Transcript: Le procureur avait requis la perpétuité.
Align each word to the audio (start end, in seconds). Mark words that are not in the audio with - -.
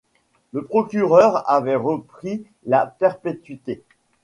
Le 0.51 0.63
procureur 0.63 1.47
avait 1.47 1.75
requis 1.75 2.43
la 2.65 2.87
perpétuité. 2.87 3.83